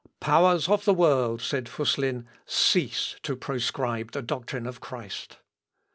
"Powers 0.19 0.67
of 0.67 0.83
the 0.85 0.95
world," 0.95 1.43
said 1.43 1.65
Füsslin, 1.65 2.25
"cease 2.47 3.17
to 3.21 3.35
proscribe 3.35 4.13
the 4.13 4.23
doctrine 4.23 4.65
of 4.65 4.79
Christ! 4.81 5.37